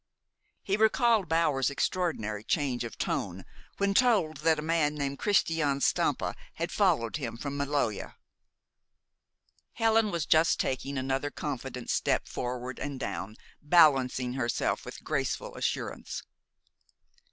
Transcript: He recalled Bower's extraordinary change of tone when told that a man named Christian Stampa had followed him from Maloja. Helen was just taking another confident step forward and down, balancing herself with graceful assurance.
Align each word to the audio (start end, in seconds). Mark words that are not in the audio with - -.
He 0.63 0.77
recalled 0.77 1.29
Bower's 1.29 1.69
extraordinary 1.69 2.43
change 2.43 2.83
of 2.83 2.97
tone 2.97 3.45
when 3.77 3.93
told 3.93 4.37
that 4.37 4.57
a 4.57 4.63
man 4.63 4.95
named 4.95 5.19
Christian 5.19 5.79
Stampa 5.79 6.33
had 6.55 6.71
followed 6.71 7.17
him 7.17 7.37
from 7.37 7.55
Maloja. 7.55 8.15
Helen 9.73 10.09
was 10.09 10.25
just 10.25 10.59
taking 10.59 10.97
another 10.97 11.29
confident 11.29 11.91
step 11.91 12.27
forward 12.27 12.79
and 12.79 12.99
down, 12.99 13.35
balancing 13.61 14.33
herself 14.33 14.85
with 14.85 15.03
graceful 15.03 15.55
assurance. 15.55 16.23